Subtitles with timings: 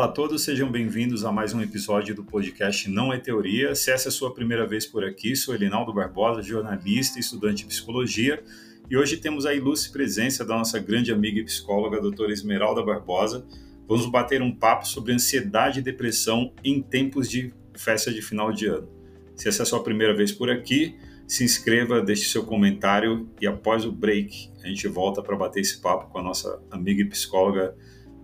[0.00, 3.74] Olá a todos, sejam bem-vindos a mais um episódio do podcast Não é Teoria.
[3.74, 7.64] Se essa é a sua primeira vez por aqui, sou Elinaldo Barbosa, jornalista e estudante
[7.64, 8.42] de psicologia,
[8.88, 12.82] e hoje temos a ilustre presença da nossa grande amiga e psicóloga, a doutora Esmeralda
[12.82, 13.46] Barbosa.
[13.86, 18.68] Vamos bater um papo sobre ansiedade e depressão em tempos de festa de final de
[18.68, 18.88] ano.
[19.36, 20.96] Se essa é a sua primeira vez por aqui,
[21.28, 25.78] se inscreva, deixe seu comentário e após o break a gente volta para bater esse
[25.78, 27.76] papo com a nossa amiga e psicóloga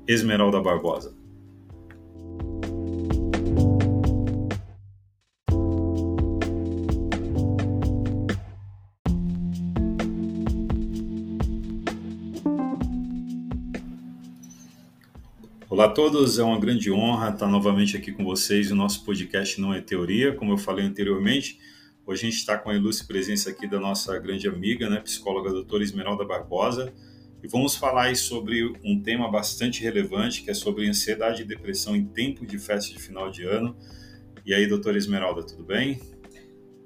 [0.08, 1.25] Esmeralda Barbosa.
[15.76, 18.70] Olá a todos, é uma grande honra estar novamente aqui com vocês.
[18.70, 21.58] O nosso podcast não é teoria, como eu falei anteriormente.
[22.06, 25.50] Hoje a gente está com a ilustre presença aqui da nossa grande amiga, né, psicóloga
[25.50, 26.94] doutora Esmeralda Barbosa,
[27.42, 32.06] e vamos falar sobre um tema bastante relevante, que é sobre ansiedade e depressão em
[32.06, 33.76] tempo de festa de final de ano.
[34.46, 36.00] E aí, doutora Esmeralda, tudo bem?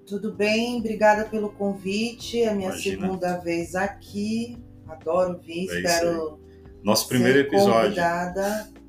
[0.05, 2.43] Tudo bem, obrigada pelo convite.
[2.43, 3.03] É a minha Imagina.
[3.03, 4.59] segunda vez aqui.
[4.89, 6.41] Adoro vir, é espero.
[6.83, 7.91] Nosso primeiro episódio.
[7.91, 8.80] Convidada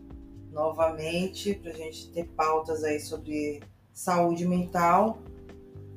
[0.51, 3.61] novamente para a gente ter pautas aí sobre
[3.93, 5.19] saúde mental.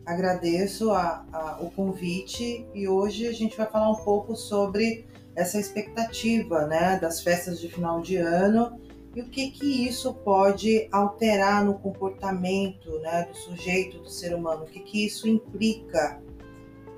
[0.07, 5.59] Agradeço a, a, o convite e hoje a gente vai falar um pouco sobre essa
[5.59, 8.79] expectativa né, das festas de final de ano
[9.15, 14.65] e o que, que isso pode alterar no comportamento né, do sujeito, do ser humano,
[14.65, 16.21] o que, que isso implica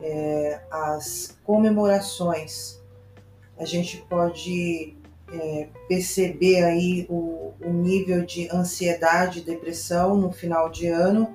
[0.02, 2.82] é, as comemorações.
[3.58, 4.95] A gente pode
[5.32, 11.34] é, perceber aí o, o nível de ansiedade e depressão no final de ano,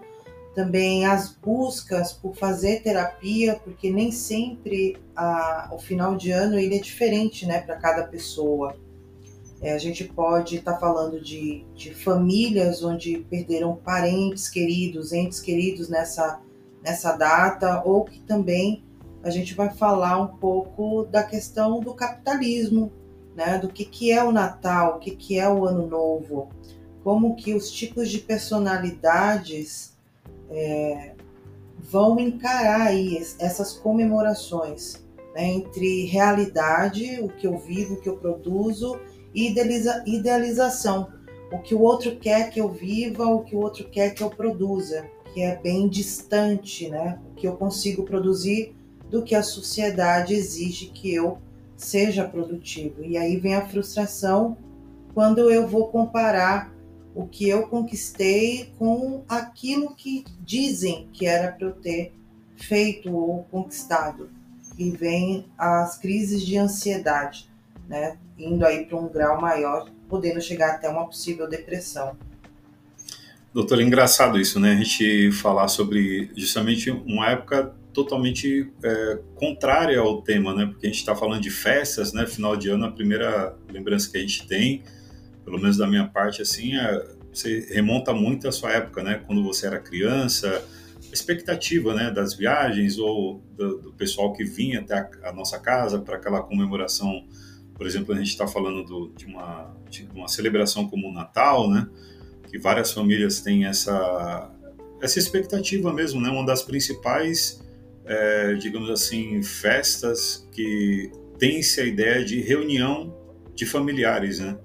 [0.53, 6.75] também as buscas por fazer terapia, porque nem sempre a, o final de ano ele
[6.75, 8.75] é diferente né, para cada pessoa.
[9.61, 15.39] É, a gente pode estar tá falando de, de famílias onde perderam parentes queridos, entes
[15.39, 16.41] queridos nessa,
[16.83, 18.83] nessa data, ou que também
[19.23, 22.91] a gente vai falar um pouco da questão do capitalismo,
[23.35, 26.49] né, do que, que é o Natal, o que, que é o Ano Novo,
[27.03, 29.95] como que os tipos de personalidades
[30.49, 31.13] é,
[31.79, 35.03] vão encarar aí essas comemorações
[35.33, 38.99] né, entre realidade, o que eu vivo, o que eu produzo,
[39.33, 41.07] e idealiza, idealização,
[41.51, 44.29] o que o outro quer que eu viva, o que o outro quer que eu
[44.29, 48.75] produza, que é bem distante, né, o que eu consigo produzir
[49.09, 51.37] do que a sociedade exige que eu
[51.83, 53.03] seja produtivo.
[53.03, 54.57] E aí vem a frustração
[55.13, 56.71] quando eu vou comparar
[57.13, 62.13] o que eu conquistei com aquilo que dizem que era para eu ter
[62.55, 64.29] feito ou conquistado.
[64.77, 67.49] E vem as crises de ansiedade,
[67.87, 68.17] né?
[68.37, 72.15] Indo aí para um grau maior, podendo chegar até uma possível depressão.
[73.53, 74.71] Doutor, é engraçado isso, né?
[74.71, 80.65] A gente falar sobre justamente uma época totalmente é, contrária ao tema, né?
[80.65, 82.25] Porque a gente está falando de festas, né?
[82.25, 84.83] Final de ano, a primeira lembrança que a gente tem,
[85.43, 89.21] pelo menos da minha parte, assim, é, você remonta muito à sua época, né?
[89.25, 90.63] Quando você era criança,
[91.09, 92.11] a expectativa, né?
[92.11, 96.41] Das viagens ou do, do pessoal que vinha até a, a nossa casa para aquela
[96.41, 97.25] comemoração.
[97.75, 101.69] Por exemplo, a gente está falando do, de, uma, de uma celebração como o Natal,
[101.69, 101.87] né?
[102.49, 104.49] Que várias famílias têm essa
[105.01, 106.29] essa expectativa mesmo, né?
[106.29, 107.61] Uma das principais
[108.05, 113.15] é, digamos assim, festas que tem-se a ideia de reunião
[113.55, 114.57] de familiares, né?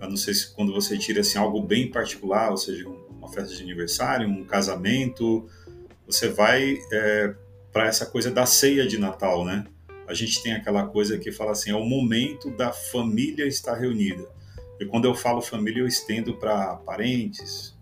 [0.00, 3.54] Eu não sei se quando você tira assim, algo bem particular, ou seja, uma festa
[3.54, 5.48] de aniversário, um casamento,
[6.06, 7.34] você vai é,
[7.72, 9.64] para essa coisa da ceia de Natal, né?
[10.06, 14.28] A gente tem aquela coisa que fala assim, é o momento da família estar reunida.
[14.80, 17.78] E quando eu falo família, eu estendo para parentes,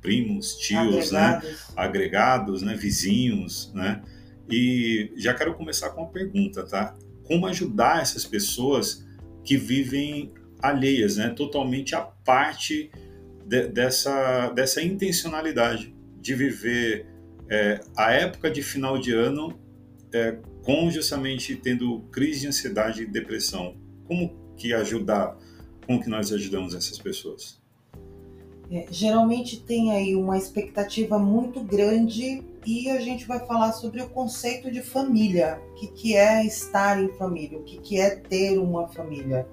[0.00, 1.20] primos, tios, né?
[1.20, 1.50] agregados.
[1.50, 1.56] né?
[1.76, 2.74] Agregados, né?
[2.74, 4.02] Vizinhos, né?
[4.50, 6.96] E já quero começar com uma pergunta, tá?
[7.24, 9.06] Como ajudar essas pessoas
[9.42, 10.32] que vivem
[10.62, 11.30] alheias, né?
[11.30, 12.90] Totalmente à parte
[13.46, 17.06] de, dessa, dessa intencionalidade de viver
[17.48, 19.58] é, a época de final de ano
[20.12, 23.76] é, com justamente tendo crise de ansiedade e depressão.
[24.06, 25.36] Como que ajudar?
[25.86, 27.62] Como que nós ajudamos essas pessoas?
[28.70, 34.08] É, geralmente tem aí uma expectativa muito grande e a gente vai falar sobre o
[34.08, 38.58] conceito de família, o que, que é estar em família, o que, que é ter
[38.58, 39.46] uma família.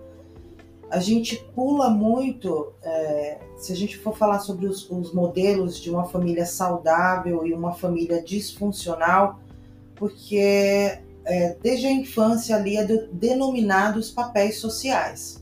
[0.90, 5.90] A gente pula muito, é, se a gente for falar sobre os, os modelos de
[5.90, 9.40] uma família saudável e uma família disfuncional,
[9.96, 15.42] porque é, desde a infância ali é de, denominado os papéis sociais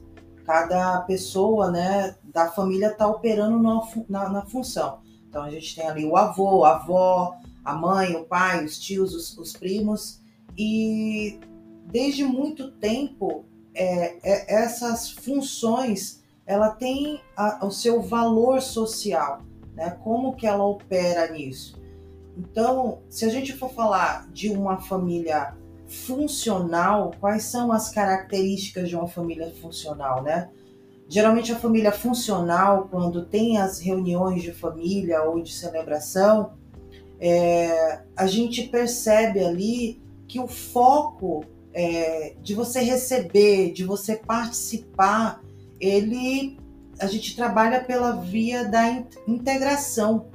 [0.49, 4.97] cada pessoa né, da família está operando na, na, na, função.
[5.29, 7.35] Então a gente tem ali o avô, a avó,
[7.69, 10.21] a mãe, o pai, os tios, os, os primos,
[10.57, 11.39] e
[11.85, 19.43] desde muito tempo é, é, essas funções ela tem a, o seu valor social,
[19.75, 19.91] né?
[20.03, 21.79] Como que ela opera nisso?
[22.35, 25.55] Então, se a gente for falar de uma família
[25.87, 30.49] funcional, quais são as características de uma família funcional, né?
[31.07, 36.53] Geralmente a família funcional, quando tem as reuniões de família ou de celebração,
[37.19, 41.43] é, a gente percebe ali que o foco
[41.73, 45.41] é, de você receber, de você participar,
[45.79, 46.57] ele
[46.99, 50.27] a gente trabalha pela via da integração.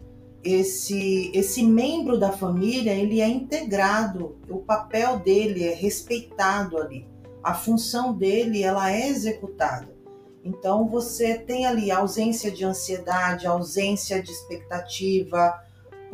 [0.42, 7.06] Esse, esse membro da família ele é integrado, o papel dele é respeitado ali,
[7.42, 9.94] a função dele ela é executada.
[10.42, 15.58] Então você tem ali ausência de ansiedade, ausência de expectativa,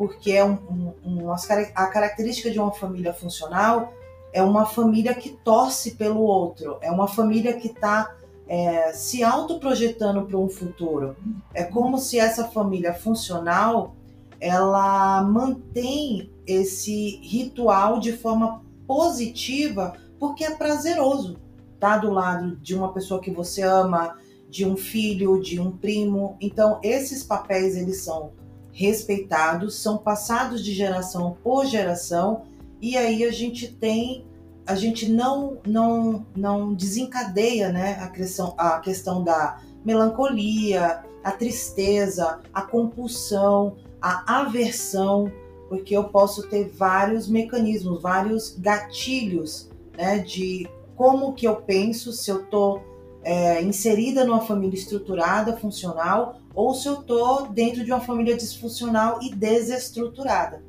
[0.01, 0.57] porque é um,
[1.05, 3.93] um, um, a característica de uma família funcional
[4.33, 8.15] é uma família que torce pelo outro, é uma família que está
[8.47, 11.15] é, se autoprojetando para um futuro.
[11.53, 13.95] É como se essa família funcional
[14.39, 21.37] ela mantém esse ritual de forma positiva porque é prazeroso
[21.75, 24.17] estar tá do lado de uma pessoa que você ama,
[24.49, 26.37] de um filho, de um primo.
[26.41, 28.31] Então esses papéis eles são
[28.71, 32.43] respeitados, são passados de geração por geração
[32.81, 34.25] e aí a gente tem
[34.65, 42.39] a gente não não não desencadeia né a questão a questão da melancolia a tristeza
[42.53, 45.31] a compulsão a aversão
[45.67, 52.29] porque eu posso ter vários mecanismos vários gatilhos né de como que eu penso se
[52.29, 52.81] eu tô
[53.23, 59.19] é, inserida numa família estruturada funcional ou se eu tô dentro de uma família disfuncional
[59.21, 60.61] e desestruturada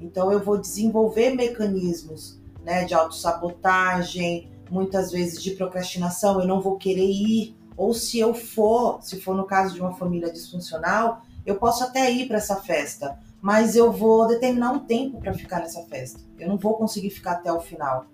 [0.00, 6.76] então eu vou desenvolver mecanismos né, de autossabotagem, muitas vezes de procrastinação, eu não vou
[6.76, 11.56] querer ir, ou se eu for, se for no caso de uma família disfuncional, eu
[11.56, 15.82] posso até ir para essa festa, mas eu vou determinar um tempo para ficar nessa
[15.84, 16.20] festa.
[16.38, 18.06] Eu não vou conseguir ficar até o final.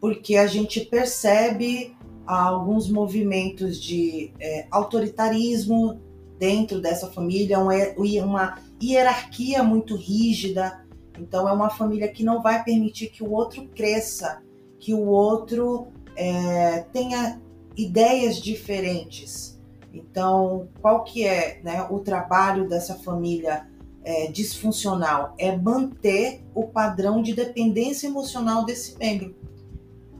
[0.00, 1.95] Porque a gente percebe
[2.26, 6.00] alguns movimentos de é, autoritarismo
[6.38, 10.86] dentro dessa família, uma hierarquia muito rígida,
[11.18, 14.42] então, é uma família que não vai permitir que o outro cresça,
[14.78, 17.40] que o outro é, tenha
[17.76, 19.58] ideias diferentes.
[19.92, 23.66] Então, qual que é né, o trabalho dessa família
[24.04, 25.34] é, disfuncional?
[25.38, 29.34] É manter o padrão de dependência emocional desse membro.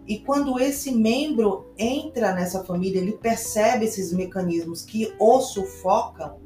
[0.06, 6.36] E quando esse membro entra nessa família, ele percebe esses mecanismos que o sufocam,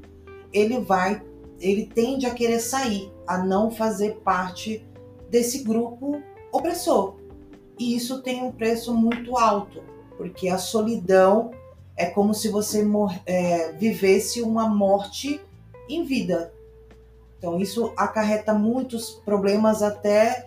[0.53, 1.23] ele vai,
[1.61, 4.85] ele tende a querer sair a não fazer parte
[5.29, 7.17] desse grupo opressor.
[7.79, 9.83] E isso tem um preço muito alto,
[10.17, 11.51] porque a solidão
[11.97, 12.83] é como se você
[13.27, 15.41] é, vivesse uma morte
[15.89, 16.53] em vida.
[17.39, 20.47] Então, isso acarreta muitos problemas, até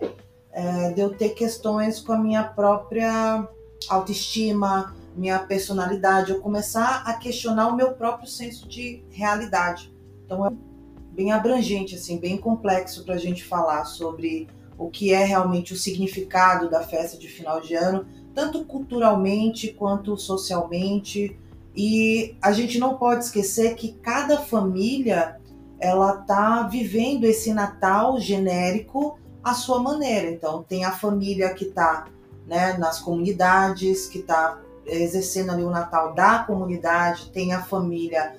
[0.53, 3.47] é, de eu ter questões com a minha própria
[3.89, 9.93] autoestima, minha personalidade, eu começar a questionar o meu próprio senso de realidade.
[10.25, 10.51] Então, é
[11.11, 15.77] bem abrangente, assim, bem complexo para a gente falar sobre o que é realmente o
[15.77, 21.37] significado da festa de final de ano, tanto culturalmente quanto socialmente.
[21.75, 25.39] E a gente não pode esquecer que cada família
[25.79, 30.29] ela tá vivendo esse Natal genérico à sua maneira.
[30.29, 32.07] Então tem a família que está
[32.47, 38.35] né, nas comunidades, que está exercendo ali o Natal da comunidade, tem a família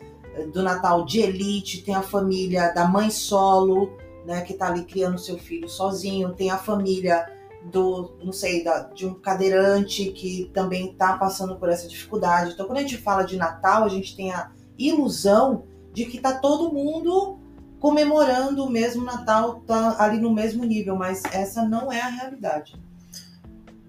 [0.53, 3.93] do Natal de elite, tem a família da mãe solo,
[4.27, 7.27] né, que está ali criando seu filho sozinho, tem a família
[7.65, 12.53] do, não sei, da, de um cadeirante que também está passando por essa dificuldade.
[12.53, 16.35] Então, quando a gente fala de Natal, a gente tem a ilusão de que está
[16.39, 17.39] todo mundo
[17.85, 22.75] comemorando o mesmo Natal, tá ali no mesmo nível, mas essa não é a realidade.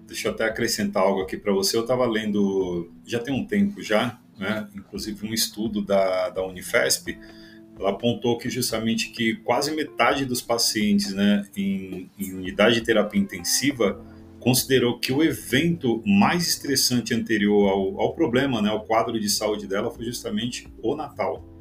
[0.06, 1.78] Deixa eu até acrescentar algo aqui para você.
[1.78, 4.68] Eu estava lendo, já tem um tempo já, né?
[4.74, 7.18] inclusive um estudo da, da Unifesp,
[7.80, 13.18] ela apontou que justamente que quase metade dos pacientes né, em, em unidade de terapia
[13.18, 13.98] intensiva
[14.38, 19.66] considerou que o evento mais estressante anterior ao, ao problema, né, ao quadro de saúde
[19.66, 21.55] dela, foi justamente o Natal.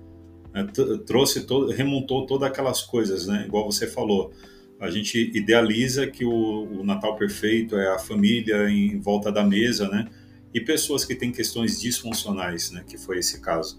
[0.56, 0.66] Né,
[1.06, 4.32] trouxe, todo, remontou todas aquelas coisas, né, igual você falou.
[4.80, 9.88] A gente idealiza que o, o Natal perfeito é a família em volta da mesa,
[9.88, 10.10] né?
[10.56, 13.78] e pessoas que têm questões disfuncionais, né, que foi esse caso.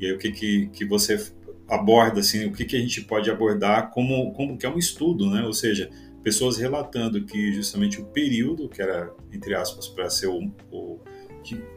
[0.00, 1.22] E aí o que, que, que você
[1.68, 5.28] aborda, assim, o que, que a gente pode abordar como, como que é um estudo,
[5.28, 5.90] né, ou seja,
[6.22, 10.98] pessoas relatando que justamente o período, que era, entre aspas, para ser o, o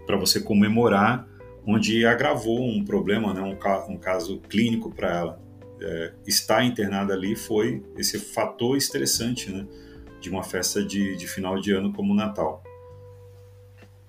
[0.06, 1.28] para você comemorar,
[1.65, 5.41] onde agravou um problema, né, um, um caso clínico para ela.
[5.84, 9.65] É, estar internada ali foi esse fator estressante, né,
[10.20, 12.63] de uma festa de, de final de ano como o Natal.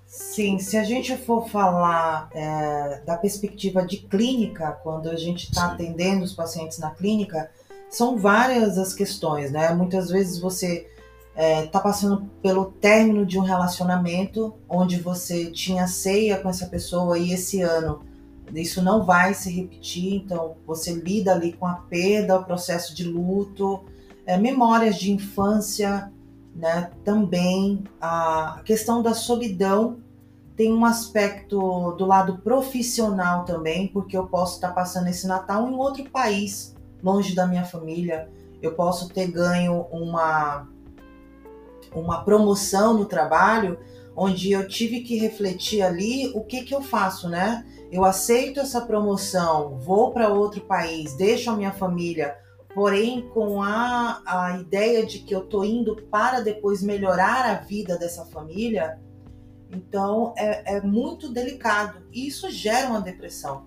[0.06, 5.72] Sim, se a gente for falar é, da perspectiva de clínica, quando a gente está
[5.72, 7.50] atendendo os pacientes na clínica,
[7.88, 9.72] são várias as questões, né?
[9.72, 10.86] Muitas vezes você
[11.34, 16.66] está é, tá passando pelo término de um relacionamento onde você tinha ceia com essa
[16.66, 18.00] pessoa e esse ano
[18.54, 23.04] isso não vai se repetir, então você lida ali com a perda, o processo de
[23.04, 23.82] luto,
[24.26, 26.12] é, memórias de infância,
[26.54, 26.90] né?
[27.04, 29.98] Também a questão da solidão
[30.54, 35.74] tem um aspecto do lado profissional também, porque eu posso estar passando esse Natal em
[35.74, 38.28] outro país, longe da minha família.
[38.60, 40.68] Eu posso ter ganho uma
[41.94, 43.78] uma promoção no trabalho,
[44.14, 47.66] onde eu tive que refletir ali o que que eu faço, né?
[47.90, 52.36] Eu aceito essa promoção, vou para outro país, deixo a minha família,
[52.74, 57.98] porém com a, a ideia de que eu tô indo para depois melhorar a vida
[57.98, 58.98] dessa família,
[59.70, 63.66] então é, é muito delicado e isso gera uma depressão.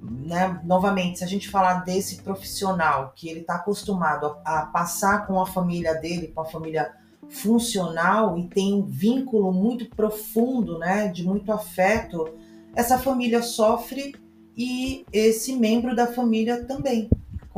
[0.00, 0.60] Né?
[0.64, 5.40] Novamente, se a gente falar desse profissional que ele está acostumado a, a, passar com
[5.40, 6.92] a família dele, com a família
[7.30, 12.28] funcional e tem um vínculo muito profundo, né, de muito afeto,
[12.74, 14.14] essa família sofre
[14.56, 17.08] e esse membro da família também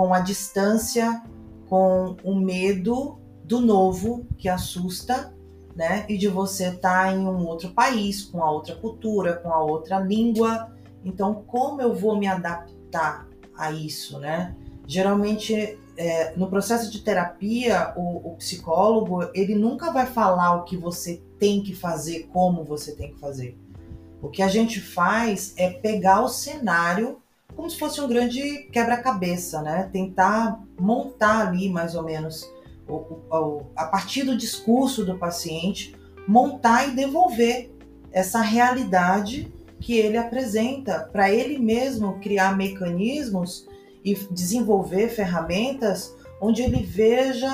[0.01, 1.23] com a distância,
[1.69, 5.35] com o medo do novo que assusta,
[5.77, 6.07] né?
[6.09, 9.63] E de você estar tá em um outro país, com a outra cultura, com a
[9.63, 10.73] outra língua.
[11.05, 14.57] Então, como eu vou me adaptar a isso, né?
[14.87, 20.75] Geralmente, é, no processo de terapia, o, o psicólogo ele nunca vai falar o que
[20.75, 23.59] você tem que fazer, como você tem que fazer.
[24.23, 27.21] O que a gente faz é pegar o cenário
[27.55, 29.91] como se fosse um grande quebra-cabeça, né?
[29.93, 32.51] Tentar montar ali mais ou menos
[32.89, 32.95] o,
[33.31, 35.95] o, a partir do discurso do paciente,
[36.27, 37.71] montar e devolver
[38.11, 43.69] essa realidade que ele apresenta para ele mesmo criar mecanismos
[44.05, 47.49] e desenvolver ferramentas onde ele veja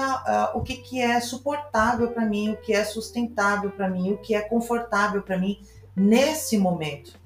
[0.55, 4.19] uh, o que, que é suportável para mim, o que é sustentável para mim, o
[4.19, 5.61] que é confortável para mim
[5.95, 7.19] nesse momento.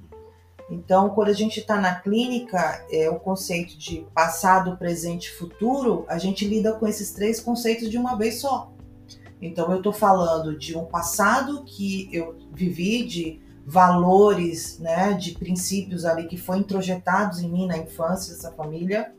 [0.71, 6.05] Então, quando a gente está na clínica, é, o conceito de passado, presente e futuro,
[6.09, 8.73] a gente lida com esses três conceitos de uma vez só.
[9.43, 16.05] Então, eu estou falando de um passado que eu vivi, de valores, né, de princípios
[16.05, 19.15] ali que foram introjetados em mim na infância dessa família.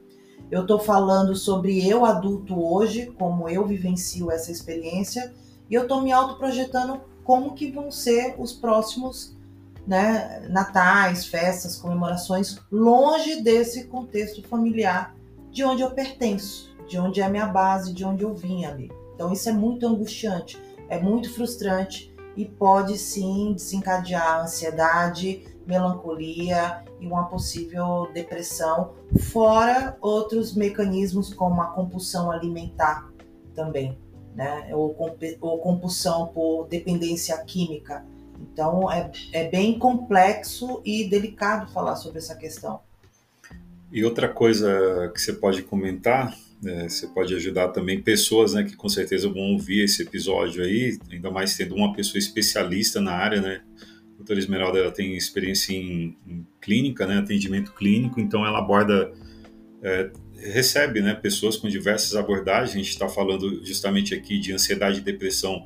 [0.52, 5.34] Eu estou falando sobre eu adulto hoje, como eu vivencio essa experiência,
[5.70, 9.38] e eu estou me autoprojetando como que vão ser os próximos
[9.88, 15.16] né, natais, festas, comemorações, longe desse contexto familiar
[15.50, 18.92] de onde eu pertenço, de onde é a minha base, de onde eu vim ali.
[19.16, 27.08] Então isso é muito angustiante, é muito frustrante e pode sim desencadear ansiedade, melancolia e
[27.08, 28.94] uma possível depressão,
[29.32, 33.10] fora outros mecanismos como a compulsão alimentar
[33.54, 33.98] também,
[34.36, 34.70] né?
[34.74, 34.96] Ou,
[35.42, 38.06] ou compulsão por dependência química
[38.42, 42.80] então é, é bem complexo e delicado falar sobre essa questão.
[43.92, 48.76] E outra coisa que você pode comentar, né, você pode ajudar também pessoas né, que
[48.76, 53.42] com certeza vão ouvir esse episódio aí, ainda mais tendo uma pessoa especialista na área,
[53.42, 53.62] né?
[54.14, 59.12] A doutora Esmeralda ela tem experiência em, em clínica, né, atendimento clínico, então ela aborda,
[59.82, 65.00] é, recebe né, pessoas com diversas abordagens, a gente está falando justamente aqui de ansiedade
[65.00, 65.66] e depressão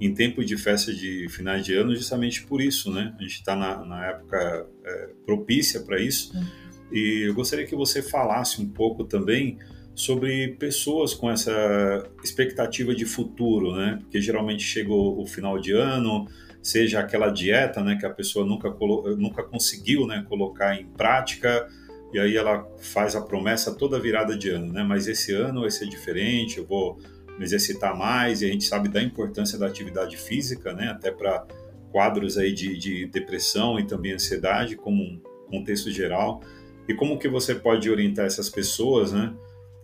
[0.00, 3.14] em tempo de festa de finais de ano, justamente por isso, né?
[3.18, 6.36] A gente está na, na, época é, propícia para isso.
[6.36, 6.44] Uhum.
[6.92, 9.58] E eu gostaria que você falasse um pouco também
[9.96, 13.96] sobre pessoas com essa expectativa de futuro, né?
[14.02, 16.28] Porque geralmente chegou o final de ano,
[16.62, 18.68] seja aquela dieta, né, que a pessoa nunca,
[19.16, 21.66] nunca conseguiu, né, colocar em prática,
[22.12, 24.82] e aí ela faz a promessa toda virada de ano, né?
[24.82, 26.98] Mas esse ano vai ser diferente, eu vou
[27.38, 31.46] me exercitar mais, e a gente sabe da importância da atividade física, né, até para
[31.90, 36.42] quadros aí de, de, depressão e também ansiedade, como um contexto geral,
[36.86, 39.32] e como que você pode orientar essas pessoas, né,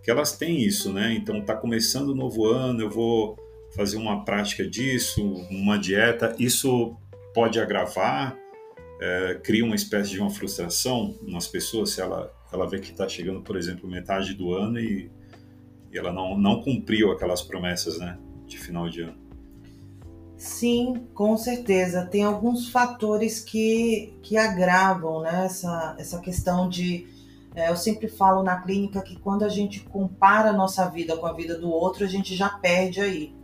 [0.02, 3.38] que elas têm isso, né, então está começando o novo ano, eu vou
[3.74, 6.96] fazer uma prática disso, uma dieta, isso
[7.34, 8.36] pode agravar,
[9.00, 13.08] é, cria uma espécie de uma frustração nas pessoas se ela, ela vê que está
[13.08, 15.10] chegando, por exemplo, metade do ano e,
[15.92, 19.22] e ela não, não cumpriu aquelas promessas né, de final de ano.
[20.42, 22.04] Sim, com certeza.
[22.04, 27.06] Tem alguns fatores que, que agravam né, essa, essa questão de.
[27.54, 31.26] É, eu sempre falo na clínica que quando a gente compara a nossa vida com
[31.26, 33.34] a vida do outro, a gente já perde aí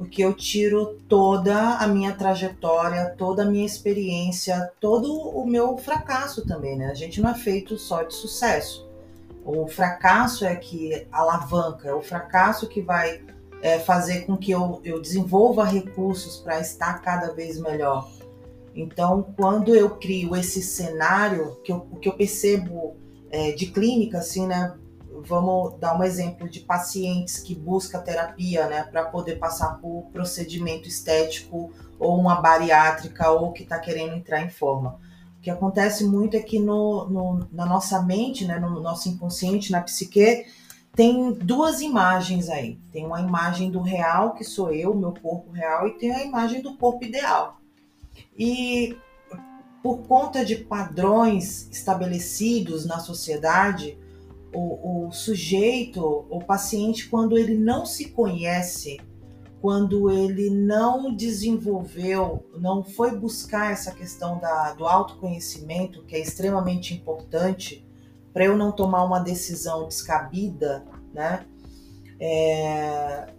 [0.00, 6.46] porque eu tiro toda a minha trajetória, toda a minha experiência, todo o meu fracasso
[6.46, 6.86] também, né?
[6.86, 8.88] A gente não é feito só de sucesso.
[9.44, 13.20] O fracasso é que alavanca, é o fracasso que vai
[13.60, 18.10] é, fazer com que eu, eu desenvolva recursos para estar cada vez melhor.
[18.74, 22.96] Então, quando eu crio esse cenário, que que eu percebo
[23.30, 24.74] é, de clínica, assim, né?
[25.22, 30.88] vamos dar um exemplo de pacientes que buscam terapia, né, para poder passar por procedimento
[30.88, 34.98] estético ou uma bariátrica ou que está querendo entrar em forma.
[35.38, 39.72] O que acontece muito é que no, no, na nossa mente, né, no nosso inconsciente,
[39.72, 40.46] na psique,
[40.94, 42.78] tem duas imagens aí.
[42.92, 46.60] Tem uma imagem do real, que sou eu, meu corpo real, e tem a imagem
[46.60, 47.58] do corpo ideal.
[48.36, 48.96] E
[49.82, 53.98] por conta de padrões estabelecidos na sociedade,
[54.52, 59.00] o, o sujeito, o paciente, quando ele não se conhece,
[59.60, 66.94] quando ele não desenvolveu, não foi buscar essa questão da, do autoconhecimento, que é extremamente
[66.94, 67.86] importante,
[68.32, 71.46] para eu não tomar uma decisão descabida, né?
[72.18, 73.32] É,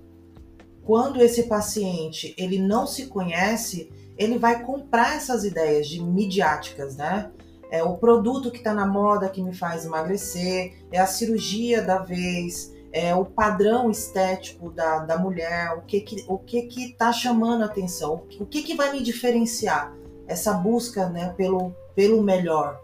[0.84, 7.32] quando esse paciente ele não se conhece, ele vai comprar essas ideias de midiáticas, né?
[7.72, 12.00] é o produto que está na moda que me faz emagrecer, é a cirurgia da
[12.00, 17.14] vez, é o padrão estético da, da mulher, o que que o que que está
[17.14, 19.96] chamando a atenção, o que que vai me diferenciar,
[20.28, 22.82] essa busca, né, pelo pelo melhor.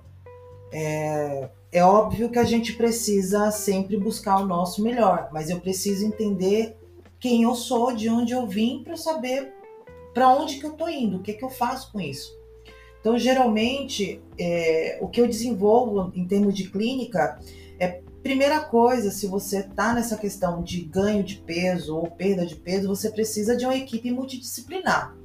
[0.71, 6.05] É, é óbvio que a gente precisa sempre buscar o nosso melhor, mas eu preciso
[6.05, 6.77] entender
[7.19, 9.53] quem eu sou, de onde eu vim, para saber
[10.17, 12.35] para onde que eu estou indo, o que que eu faço com isso.
[12.99, 17.39] Então, geralmente, é, o que eu desenvolvo em termos de clínica
[17.79, 22.55] é primeira coisa, se você está nessa questão de ganho de peso ou perda de
[22.55, 25.15] peso, você precisa de uma equipe multidisciplinar.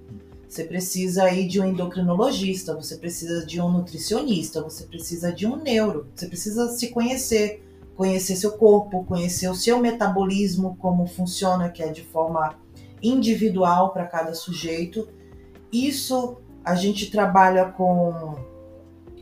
[0.46, 5.56] Você precisa aí de um endocrinologista, você precisa de um nutricionista, você precisa de um
[5.56, 7.64] neuro, você precisa se conhecer,
[7.96, 12.60] conhecer seu corpo, conhecer o seu metabolismo, como funciona, que é de forma
[13.02, 15.08] individual para cada sujeito.
[15.72, 18.36] Isso a gente trabalha com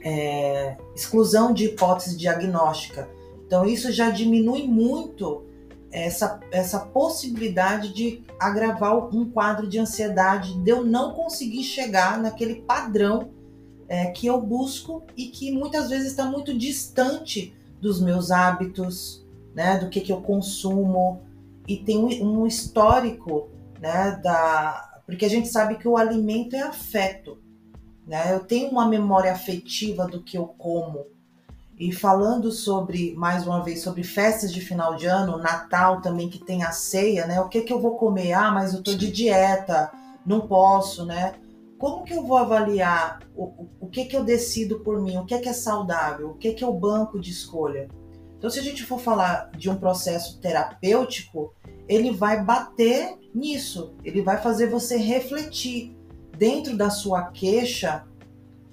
[0.03, 3.09] é, exclusão de hipótese diagnóstica.
[3.47, 5.45] Então, isso já diminui muito
[5.91, 12.63] essa, essa possibilidade de agravar um quadro de ansiedade, de eu não conseguir chegar naquele
[12.63, 13.31] padrão
[13.89, 19.79] é, que eu busco e que muitas vezes está muito distante dos meus hábitos, né,
[19.79, 21.23] do que, que eu consumo,
[21.67, 23.49] e tem um, um histórico
[23.81, 27.39] né, da, porque a gente sabe que o alimento é afeto,
[28.07, 28.33] né?
[28.33, 31.07] Eu tenho uma memória afetiva do que eu como.
[31.79, 36.39] E falando sobre, mais uma vez, sobre festas de final de ano, Natal também que
[36.39, 37.41] tem a ceia, né?
[37.41, 38.33] O que que eu vou comer?
[38.35, 39.91] Ah, mas eu tô de dieta,
[40.27, 41.35] não posso, né?
[41.79, 45.17] Como que eu vou avaliar o, o, o que que eu decido por mim?
[45.17, 46.31] O que que é saudável?
[46.31, 47.89] O que que é o banco de escolha?
[48.37, 51.55] Então, se a gente for falar de um processo terapêutico,
[51.91, 55.97] ele vai bater nisso, ele vai fazer você refletir.
[56.39, 58.07] Dentro da sua queixa,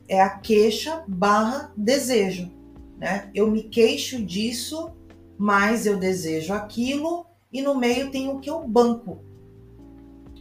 [0.08, 2.50] é a queixa barra desejo.
[2.98, 3.30] Né?
[3.34, 4.92] Eu me queixo disso,
[5.38, 9.20] mas eu desejo aquilo, e no meio tem o que eu banco.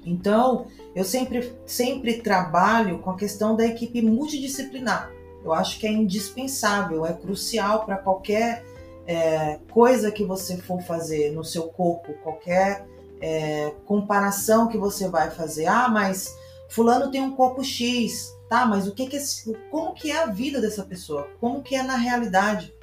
[0.05, 5.11] Então, eu sempre, sempre trabalho com a questão da equipe multidisciplinar.
[5.43, 8.65] Eu acho que é indispensável, é crucial para qualquer
[9.07, 12.87] é, coisa que você for fazer no seu corpo, qualquer
[13.21, 15.67] é, comparação que você vai fazer.
[15.67, 16.37] Ah, mas
[16.69, 18.67] fulano tem um corpo X, tá?
[18.67, 19.23] Mas o que, que é,
[19.71, 21.29] como que é a vida dessa pessoa?
[21.41, 22.75] Como que é na realidade?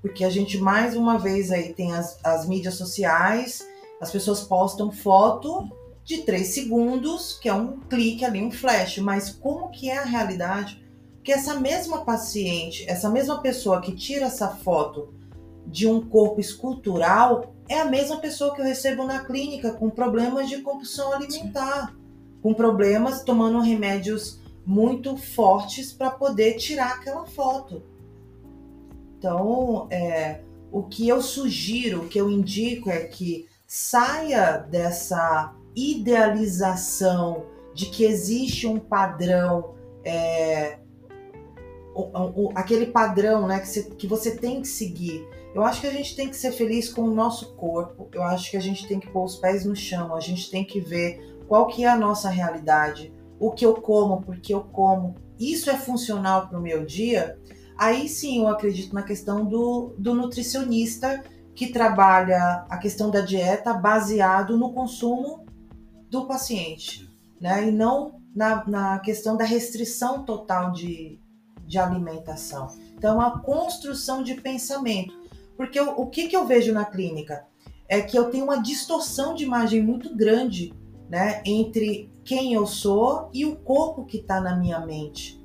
[0.00, 3.64] Porque a gente mais uma vez aí tem as, as mídias sociais,
[4.00, 5.70] as pessoas postam foto
[6.04, 10.04] de três segundos, que é um clique ali, um flash, mas como que é a
[10.04, 10.84] realidade?
[11.22, 15.14] Que essa mesma paciente, essa mesma pessoa que tira essa foto
[15.72, 20.48] de um corpo escultural é a mesma pessoa que eu recebo na clínica com problemas
[20.48, 21.96] de compulsão alimentar,
[22.42, 27.82] com problemas tomando remédios muito fortes para poder tirar aquela foto.
[29.18, 37.46] Então, é, o que eu sugiro, o que eu indico é que saia dessa idealização
[37.74, 40.78] de que existe um padrão é,
[41.94, 45.26] o, o, aquele padrão né, que, você, que você tem que seguir.
[45.54, 48.50] Eu acho que a gente tem que ser feliz com o nosso corpo, eu acho
[48.50, 51.36] que a gente tem que pôr os pés no chão, a gente tem que ver
[51.46, 55.76] qual que é a nossa realidade, o que eu como, porque eu como, isso é
[55.76, 57.38] funcional para o meu dia,
[57.76, 61.22] aí sim eu acredito na questão do, do nutricionista
[61.54, 65.44] que trabalha a questão da dieta baseado no consumo
[66.08, 67.08] do paciente,
[67.40, 67.68] né?
[67.68, 71.20] E não na, na questão da restrição total de,
[71.66, 72.68] de alimentação.
[72.94, 75.21] Então, a construção de pensamento.
[75.56, 77.46] Porque eu, o que, que eu vejo na clínica?
[77.88, 80.72] É que eu tenho uma distorção de imagem muito grande
[81.08, 85.42] né, entre quem eu sou e o corpo que está na minha mente.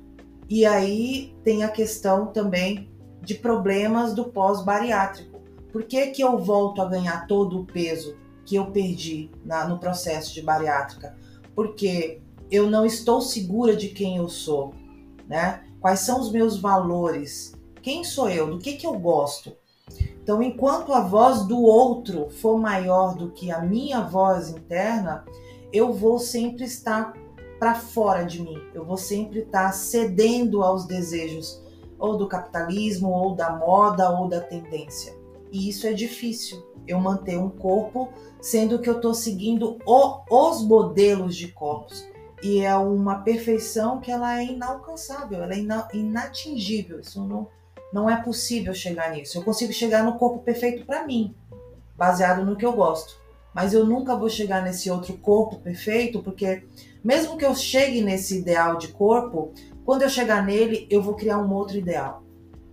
[0.48, 2.90] E aí tem a questão também
[3.20, 5.42] de problemas do pós-bariátrico.
[5.70, 8.16] Por que, que eu volto a ganhar todo o peso
[8.46, 11.14] que eu perdi na, no processo de bariátrica?
[11.54, 14.72] Porque eu não estou segura de quem eu sou,
[15.28, 15.64] né?
[15.80, 17.52] Quais são os meus valores?
[17.82, 18.50] Quem sou eu?
[18.50, 19.54] Do que, que eu gosto?
[20.28, 25.24] Então, enquanto a voz do outro for maior do que a minha voz interna,
[25.72, 27.14] eu vou sempre estar
[27.58, 28.58] para fora de mim.
[28.74, 31.64] Eu vou sempre estar cedendo aos desejos
[31.98, 35.16] ou do capitalismo, ou da moda, ou da tendência.
[35.50, 36.62] E isso é difícil.
[36.86, 42.06] Eu manter um corpo, sendo que eu estou seguindo o, os modelos de corpos.
[42.42, 47.00] E é uma perfeição que ela é inalcançável, ela é ina, inatingível.
[47.00, 47.48] Isso não,
[47.92, 49.38] não é possível chegar nisso.
[49.38, 51.34] Eu consigo chegar no corpo perfeito para mim,
[51.96, 53.18] baseado no que eu gosto
[53.58, 56.62] mas eu nunca vou chegar nesse outro corpo perfeito, porque
[57.02, 59.52] mesmo que eu chegue nesse ideal de corpo,
[59.84, 62.22] quando eu chegar nele, eu vou criar um outro ideal.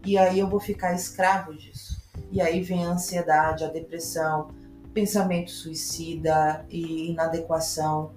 [0.06, 1.99] E aí eu vou ficar escravo disso.
[2.32, 4.49] E aí vem a ansiedade, a depressão,
[4.93, 8.12] pensamento suicida e inadequação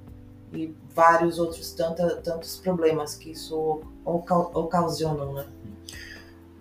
[0.53, 5.47] e vários outros tanta, tantos problemas que isso ocasionam, né?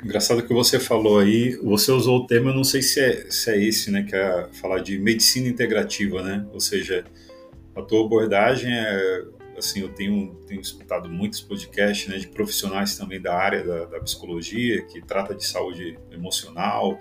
[0.03, 3.49] Engraçado que você falou aí, você usou o termo, eu não sei se é, se
[3.49, 6.45] é esse, né, que é falar de medicina integrativa, né?
[6.53, 7.03] Ou seja,
[7.75, 9.23] a tua abordagem é,
[9.57, 13.99] assim, eu tenho, tenho escutado muitos podcasts, né, de profissionais também da área da, da
[13.99, 16.99] psicologia, que trata de saúde emocional,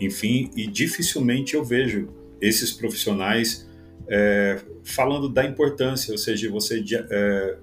[0.00, 2.08] enfim, e dificilmente eu vejo
[2.40, 3.68] esses profissionais
[4.08, 7.58] é, falando da importância, ou seja, você é,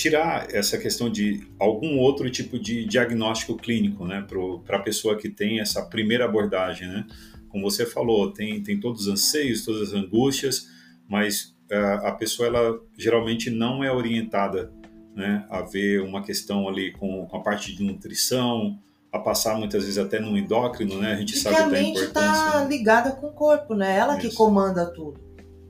[0.00, 4.26] tirar essa questão de algum outro tipo de diagnóstico clínico, né,
[4.64, 7.06] para a pessoa que tem essa primeira abordagem, né?
[7.50, 10.68] Como você falou, tem, tem todos os anseios, todas as angústias,
[11.06, 14.72] mas uh, a pessoa, ela geralmente não é orientada,
[15.14, 18.78] né, a ver uma questão ali com, com a parte de nutrição,
[19.12, 21.12] a passar muitas vezes até no endócrino, né?
[21.12, 23.98] A gente e sabe que a mente está ligada com o corpo, né?
[23.98, 24.30] Ela Isso.
[24.30, 25.20] que comanda tudo.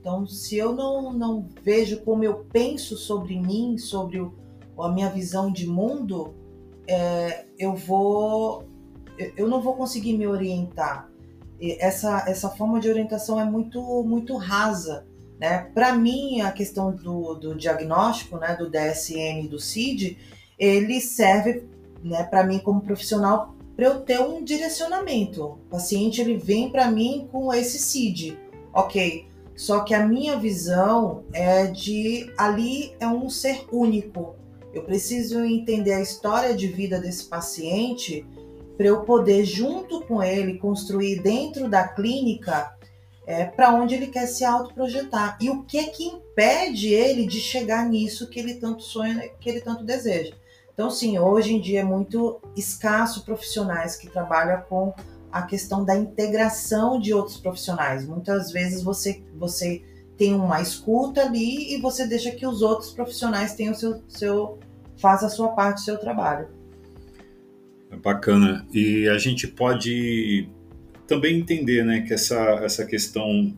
[0.01, 4.33] Então, se eu não, não vejo como eu penso sobre mim, sobre o,
[4.79, 6.33] a minha visão de mundo,
[6.87, 8.65] é, eu vou,
[9.37, 11.07] eu não vou conseguir me orientar.
[11.59, 15.05] E essa, essa forma de orientação é muito, muito rasa.
[15.39, 15.59] Né?
[15.71, 20.17] Para mim, a questão do, do diagnóstico, né, do DSM e do CID,
[20.57, 21.63] ele serve
[22.03, 25.43] né, para mim como profissional para eu ter um direcionamento.
[25.43, 28.37] O paciente ele vem para mim com esse CID.
[28.73, 34.35] Ok, só que a minha visão é de ali é um ser único.
[34.73, 38.25] Eu preciso entender a história de vida desse paciente
[38.77, 42.75] para eu poder, junto com ele, construir dentro da clínica
[43.27, 47.39] é, para onde ele quer se autoprojetar e o que é que impede ele de
[47.39, 50.33] chegar nisso que ele tanto sonha, que ele tanto deseja.
[50.73, 54.93] Então, sim, hoje em dia é muito escasso profissionais que trabalham com
[55.31, 58.05] a questão da integração de outros profissionais.
[58.05, 59.81] Muitas vezes você, você
[60.17, 64.59] tem uma escuta ali e você deixa que os outros profissionais tenham o seu, seu
[64.97, 66.47] faz a sua parte do seu trabalho.
[67.89, 68.65] É bacana.
[68.73, 70.47] E a gente pode
[71.07, 73.53] também entender né, que essa, essa questão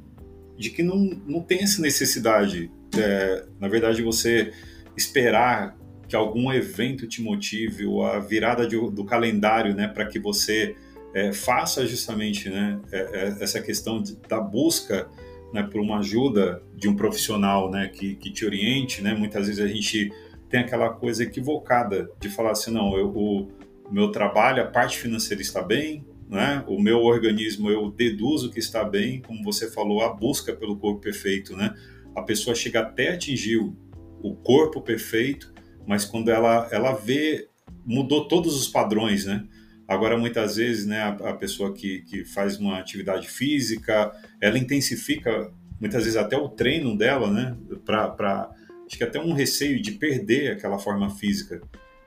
[0.58, 4.54] de que não, não tem essa necessidade, é, na verdade, você
[4.96, 10.20] esperar que algum evento te motive ou a virada de, do calendário né, para que
[10.20, 10.76] você
[11.14, 15.08] é, faça justamente né, é, é, essa questão de, da busca
[15.54, 19.02] né, por uma ajuda de um profissional né, que, que te oriente.
[19.02, 19.14] Né?
[19.14, 20.12] Muitas vezes a gente
[20.50, 23.52] tem aquela coisa equivocada de falar assim, não, eu, o,
[23.92, 26.64] meu trabalho, a parte financeira está bem, né?
[26.68, 31.00] o meu organismo eu deduzo que está bem, como você falou, a busca pelo corpo
[31.00, 31.56] perfeito.
[31.56, 31.76] Né?
[32.16, 33.76] A pessoa chega até atingir o,
[34.24, 35.54] o corpo perfeito,
[35.86, 37.48] mas quando ela, ela vê,
[37.86, 39.46] mudou todos os padrões, né?
[39.88, 45.52] Agora, muitas vezes, né, a, a pessoa que, que faz uma atividade física, ela intensifica,
[45.80, 48.50] muitas vezes, até o treino dela, né, para
[48.86, 51.62] acho que até um receio de perder aquela forma física.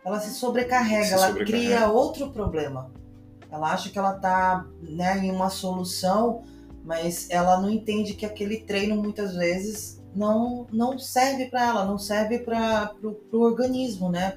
[0.04, 1.76] Ela se sobrecarrega, se ela sobrecarrega.
[1.76, 2.92] cria outro problema.
[3.50, 6.44] Ela acha que ela está né, em uma solução,
[6.84, 11.98] mas ela não entende que aquele treino muitas vezes não, não serve para ela, não
[11.98, 14.30] serve para o organismo, né?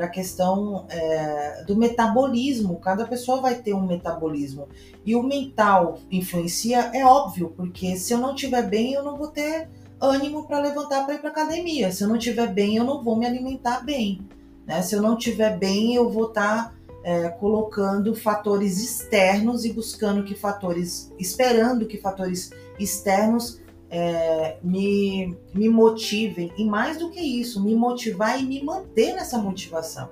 [0.00, 2.80] Para a questão é, do metabolismo.
[2.80, 4.66] Cada pessoa vai ter um metabolismo.
[5.04, 9.28] E o mental influencia, é óbvio, porque se eu não estiver bem, eu não vou
[9.28, 9.68] ter
[10.00, 11.92] ânimo para levantar para ir para academia.
[11.92, 14.26] Se eu não estiver bem, eu não vou me alimentar bem.
[14.66, 14.80] Né?
[14.80, 20.24] Se eu não estiver bem, eu vou estar tá, é, colocando fatores externos e buscando
[20.24, 23.59] que fatores, esperando que fatores externos
[23.90, 26.52] é, me, me motivem.
[26.56, 30.08] E mais do que isso, me motivar e me manter nessa motivação.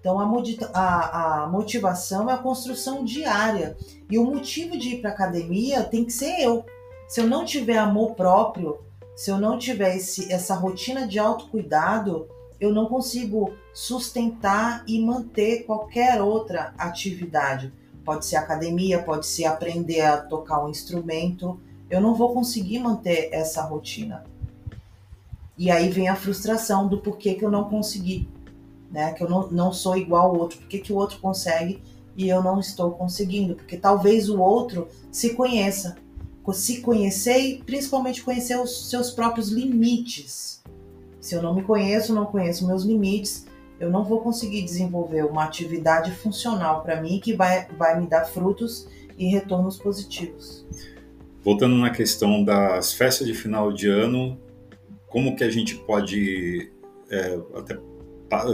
[0.00, 0.24] Então, a,
[0.72, 3.76] a, a motivação é a construção diária.
[4.10, 6.64] E o motivo de ir para academia tem que ser eu.
[7.08, 8.78] Se eu não tiver amor próprio,
[9.16, 12.28] se eu não tiver esse, essa rotina de autocuidado,
[12.60, 17.72] eu não consigo sustentar e manter qualquer outra atividade.
[18.04, 21.60] Pode ser academia, pode ser aprender a tocar um instrumento.
[21.88, 24.24] Eu não vou conseguir manter essa rotina.
[25.58, 28.28] E aí vem a frustração do porquê que eu não consegui,
[28.90, 29.12] né?
[29.12, 31.82] Que eu não, não sou igual ao outro, porquê que o outro consegue
[32.16, 35.96] e eu não estou conseguindo, porque talvez o outro se conheça,
[36.52, 40.62] se conhecer e principalmente conhecer os seus próprios limites.
[41.20, 43.46] Se eu não me conheço, não conheço meus limites,
[43.78, 48.24] eu não vou conseguir desenvolver uma atividade funcional para mim que vai, vai me dar
[48.24, 48.86] frutos
[49.18, 50.64] e retornos positivos.
[51.46, 54.36] Voltando na questão das festas de final de ano,
[55.06, 56.72] como que a gente pode
[57.08, 57.78] é, até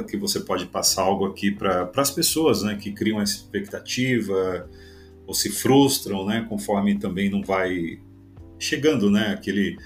[0.06, 4.68] que você pode passar algo aqui para as pessoas, né, que criam essa expectativa,
[5.26, 7.98] ou se frustram, né, conforme também não vai
[8.58, 9.78] chegando, né, aquele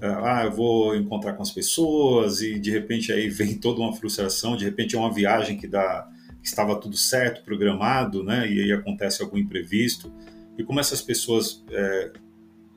[0.00, 4.56] ah, eu vou encontrar com as pessoas e de repente aí vem toda uma frustração,
[4.56, 6.08] de repente é uma viagem que dá
[6.40, 10.10] que estava tudo certo, programado, né, e aí acontece algum imprevisto.
[10.56, 12.12] E como essas pessoas é,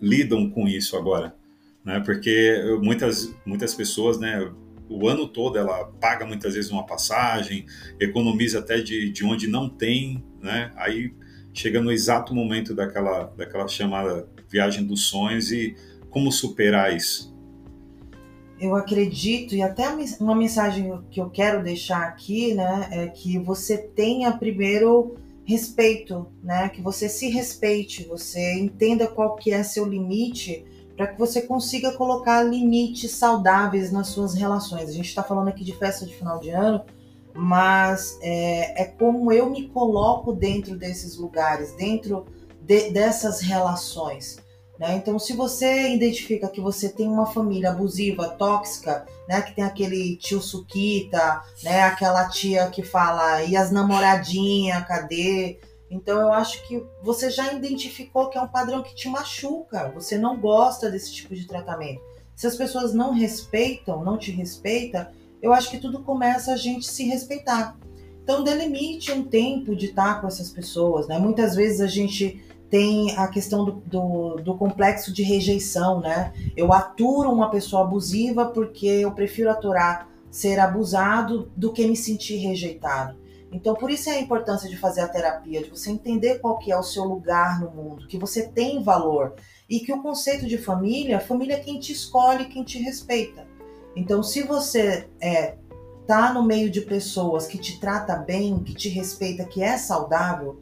[0.01, 1.35] lidam com isso agora,
[1.83, 1.99] né?
[1.99, 4.51] Porque muitas muitas pessoas, né,
[4.89, 7.65] o ano todo ela paga muitas vezes uma passagem,
[7.99, 10.71] economiza até de, de onde não tem, né?
[10.75, 11.13] Aí
[11.53, 15.75] chega no exato momento daquela, daquela chamada viagem dos sonhos e
[16.09, 17.35] como superar isso?
[18.59, 19.87] Eu acredito, e até
[20.19, 25.15] uma mensagem que eu quero deixar aqui, né, é que você tenha primeiro
[25.47, 30.65] respeito, né, que você se respeite, você entenda qual que é seu limite,
[30.97, 34.89] para que você consiga colocar limites saudáveis nas suas relações.
[34.89, 36.83] A gente está falando aqui de festa de final de ano,
[37.33, 42.25] mas é, é como eu me coloco dentro desses lugares, dentro
[42.61, 44.39] de, dessas relações.
[44.79, 44.95] Né?
[44.95, 49.41] Então, se você identifica que você tem uma família abusiva, tóxica, né?
[49.41, 51.81] que tem aquele tio suquita, né?
[51.81, 55.59] aquela tia que fala, e as namoradinhas, cadê?
[55.89, 60.17] Então, eu acho que você já identificou que é um padrão que te machuca, você
[60.17, 62.01] não gosta desse tipo de tratamento.
[62.35, 65.07] Se as pessoas não respeitam, não te respeitam,
[65.41, 67.75] eu acho que tudo começa a gente se respeitar.
[68.21, 71.17] Então, delimite um tempo de estar com essas pessoas, né?
[71.17, 76.33] Muitas vezes a gente tem a questão do, do, do, complexo de rejeição, né?
[76.55, 82.37] Eu aturo uma pessoa abusiva porque eu prefiro aturar ser abusado do que me sentir
[82.37, 83.17] rejeitado.
[83.51, 86.71] Então, por isso é a importância de fazer a terapia, de você entender qual que
[86.71, 89.35] é o seu lugar no mundo, que você tem valor
[89.69, 93.47] e que o conceito de família, família é quem te escolhe, quem te respeita.
[93.95, 95.55] Então, se você é,
[96.05, 100.59] tá no meio de pessoas que te trata bem, que te respeita, que é saudável,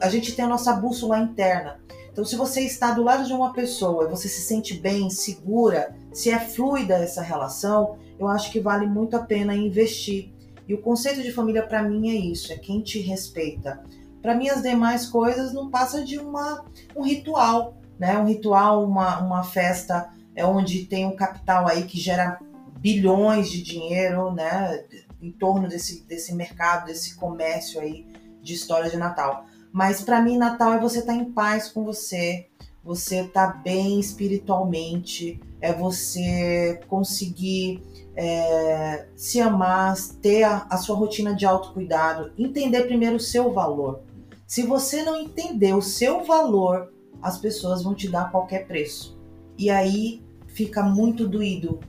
[0.00, 1.80] a gente tem a nossa bússola interna.
[2.10, 5.94] Então, se você está do lado de uma pessoa e você se sente bem, segura,
[6.12, 10.32] se é fluida essa relação, eu acho que vale muito a pena investir.
[10.66, 13.82] E o conceito de família para mim é isso, é quem te respeita.
[14.22, 16.64] Para mim as demais coisas não passa de uma,
[16.96, 18.18] um ritual, né?
[18.18, 22.40] Um ritual, uma, uma festa é onde tem um capital aí que gera
[22.78, 24.84] bilhões de dinheiro, né?
[25.20, 28.06] Em torno desse, desse mercado, desse comércio aí
[28.42, 29.44] de história de Natal.
[29.76, 32.46] Mas para mim, Natal é você estar tá em paz com você,
[32.82, 37.82] você estar tá bem espiritualmente, é você conseguir
[38.16, 44.00] é, se amar, ter a, a sua rotina de autocuidado, entender primeiro o seu valor.
[44.46, 49.20] Se você não entender o seu valor, as pessoas vão te dar qualquer preço.
[49.58, 51.80] E aí fica muito doído.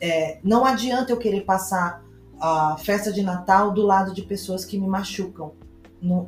[0.00, 2.04] É, não adianta eu querer passar
[2.40, 5.52] a festa de Natal do lado de pessoas que me machucam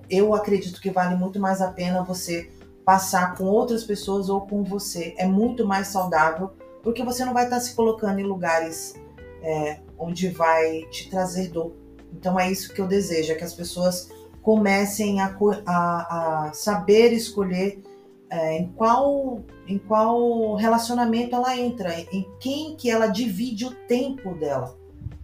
[0.09, 2.51] eu acredito que vale muito mais a pena você
[2.85, 5.15] passar com outras pessoas ou com você.
[5.19, 6.51] É muito mais saudável
[6.83, 8.95] porque você não vai estar se colocando em lugares
[9.43, 11.73] é, onde vai te trazer dor.
[12.13, 14.09] Então é isso que eu desejo, é que as pessoas
[14.43, 17.83] comecem a, a, a saber escolher
[18.31, 24.35] é, em, qual, em qual relacionamento ela entra, em quem que ela divide o tempo
[24.35, 24.77] dela,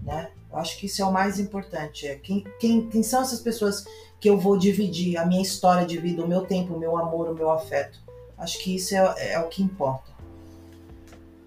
[0.03, 0.31] né?
[0.53, 2.07] Eu acho que isso é o mais importante.
[2.07, 3.85] É quem, quem, quem são essas pessoas
[4.25, 7.29] que eu vou dividir a minha história de vida, o meu tempo, o meu amor,
[7.29, 7.99] o meu afeto?
[8.39, 10.11] Acho que isso é, é o que importa.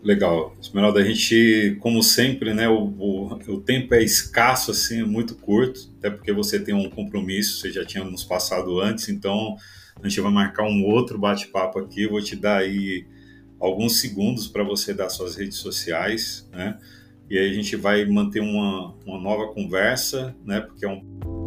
[0.04, 0.54] Legal.
[0.62, 5.34] Esmeralda, a gente, como sempre, né, o, o, o, tempo é escasso, assim, é muito
[5.38, 9.58] curto, até porque você tem um compromisso, você já tinha nos passado antes, então
[10.00, 13.08] a gente vai marcar um outro bate-papo aqui, eu vou te dar aí
[13.60, 16.78] alguns segundos para você dar suas redes sociais, né,
[17.28, 21.47] e aí a gente vai manter uma, uma nova conversa, né, porque é um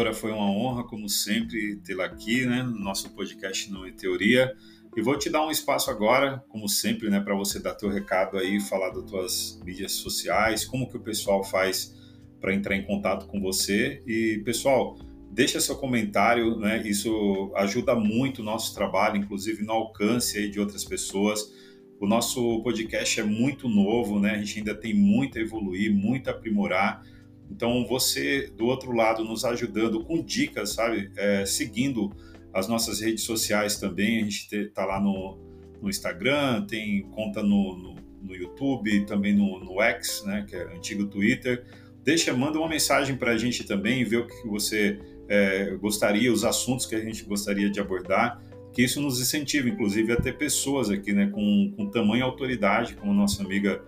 [0.00, 4.56] Doutora, foi uma honra, como sempre, tê-la aqui, né, no nosso podcast Não é Teoria.
[4.96, 8.38] E vou te dar um espaço agora, como sempre, né, para você dar teu recado
[8.38, 11.94] aí, falar das tuas mídias sociais, como que o pessoal faz
[12.40, 14.02] para entrar em contato com você.
[14.06, 14.98] E, pessoal,
[15.30, 20.58] deixa seu comentário, né, isso ajuda muito o nosso trabalho, inclusive no alcance aí de
[20.58, 21.52] outras pessoas.
[22.00, 26.28] O nosso podcast é muito novo, né, a gente ainda tem muito a evoluir, muito
[26.28, 27.04] a aprimorar.
[27.50, 31.10] Então, você do outro lado nos ajudando com dicas, sabe?
[31.16, 32.10] É, seguindo
[32.52, 34.18] as nossas redes sociais também.
[34.18, 35.38] A gente está lá no,
[35.80, 40.44] no, Instagram, tem conta no, no, no YouTube, também no, no, X, né?
[40.48, 41.64] Que é antigo Twitter.
[42.02, 46.44] Deixa, manda uma mensagem para a gente também, ver o que você é, gostaria, os
[46.44, 48.42] assuntos que a gente gostaria de abordar.
[48.72, 51.28] Que isso nos incentiva, inclusive, a ter pessoas aqui, né?
[51.32, 53.82] Com, com tamanha autoridade, como nossa amiga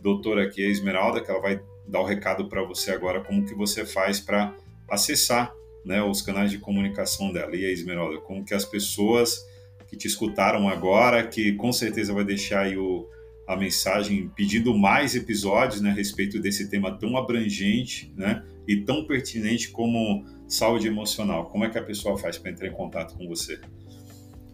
[0.00, 3.54] doutora aqui, a Esmeralda, que ela vai dar o recado para você agora, como que
[3.54, 4.54] você faz para
[4.88, 5.52] acessar
[5.84, 7.56] né, os canais de comunicação dela.
[7.56, 9.46] E aí, Esmeralda, como que as pessoas
[9.88, 13.08] que te escutaram agora, que com certeza vai deixar aí o,
[13.46, 19.06] a mensagem pedindo mais episódios né, a respeito desse tema tão abrangente né, e tão
[19.06, 21.46] pertinente como saúde emocional.
[21.46, 23.58] Como é que a pessoa faz para entrar em contato com você?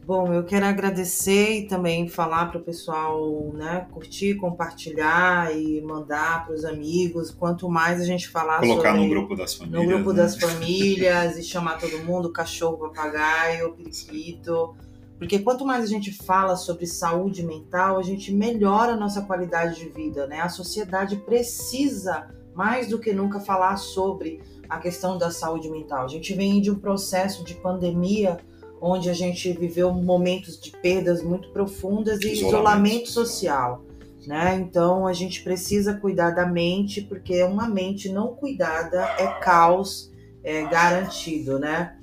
[0.06, 6.44] Bom, eu quero agradecer e também falar para o pessoal né, curtir, compartilhar e mandar
[6.44, 7.30] para os amigos.
[7.30, 9.82] Quanto mais a gente falar Colocar sobre, no grupo das famílias.
[9.82, 10.16] No grupo né?
[10.22, 14.74] das famílias e chamar todo mundo, cachorro, papagaio, periquito.
[15.16, 19.76] Porque quanto mais a gente fala sobre saúde mental, a gente melhora a nossa qualidade
[19.76, 20.26] de vida.
[20.26, 20.38] Né?
[20.38, 26.04] A sociedade precisa, mais do que nunca, falar sobre a questão da saúde mental.
[26.04, 28.38] A gente vem de um processo de pandemia
[28.84, 33.84] onde a gente viveu momentos de perdas muito profundas e isolamento, isolamento social.
[34.26, 34.56] Né?
[34.56, 40.62] Então a gente precisa cuidar da mente, porque uma mente não cuidada é caos é,
[40.66, 41.96] garantido, né?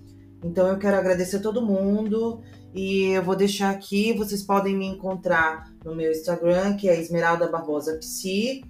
[0.43, 2.41] Então eu quero agradecer a todo mundo
[2.73, 7.47] e eu vou deixar aqui, vocês podem me encontrar no meu Instagram, que é Esmeralda
[7.47, 8.63] Barbosa Psi.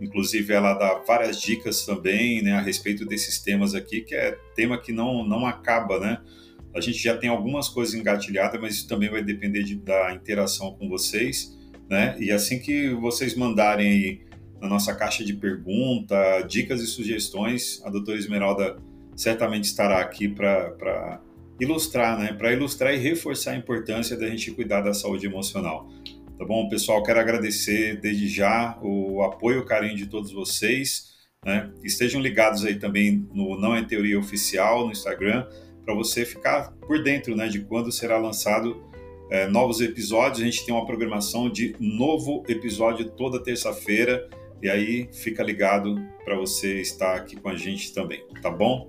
[0.00, 4.76] Inclusive ela dá várias dicas também, né, a respeito desses temas aqui, que é tema
[4.76, 6.20] que não, não acaba, né?
[6.74, 10.74] A gente já tem algumas coisas engatilhadas, mas isso também vai depender de, da interação
[10.74, 11.56] com vocês,
[11.88, 12.16] né?
[12.18, 14.31] E assim que vocês mandarem aí
[14.62, 18.76] na nossa caixa de pergunta, dicas e sugestões, a doutora Esmeralda
[19.16, 21.20] certamente estará aqui para
[21.58, 22.32] ilustrar, né?
[22.32, 25.90] Para ilustrar e reforçar a importância da gente cuidar da saúde emocional.
[26.38, 27.02] Tá bom, pessoal?
[27.02, 31.10] Quero agradecer desde já o apoio e o carinho de todos vocês.
[31.44, 31.68] Né?
[31.82, 35.44] Estejam ligados aí também no Não é Teoria Oficial no Instagram
[35.84, 38.80] para você ficar por dentro né, de quando será lançado
[39.28, 40.40] é, novos episódios.
[40.40, 44.28] A gente tem uma programação de novo episódio toda terça-feira.
[44.62, 48.88] E aí fica ligado para você estar aqui com a gente também, tá bom?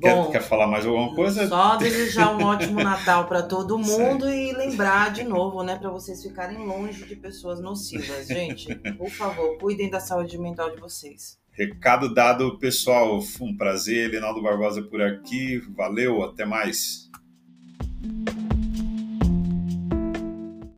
[0.00, 1.46] Bom, quer, quer falar mais alguma coisa?
[1.46, 6.22] Só desejar um ótimo Natal para todo mundo e lembrar de novo, né, para vocês
[6.22, 8.74] ficarem longe de pessoas nocivas, gente.
[8.96, 11.38] Por favor, cuidem da saúde mental de vocês.
[11.52, 13.20] Recado dado, pessoal.
[13.40, 15.58] Um prazer, Reinaldo Barbosa por aqui.
[15.76, 17.10] Valeu, até mais.